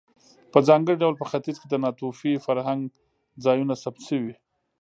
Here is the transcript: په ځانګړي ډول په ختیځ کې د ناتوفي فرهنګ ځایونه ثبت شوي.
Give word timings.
په 0.51 0.59
ځانګړي 0.67 0.95
ډول 1.01 1.15
په 1.17 1.25
ختیځ 1.29 1.55
کې 1.61 1.67
د 1.69 1.75
ناتوفي 1.83 2.33
فرهنګ 2.45 2.81
ځایونه 3.45 3.73
ثبت 3.83 4.01
شوي. 4.09 4.33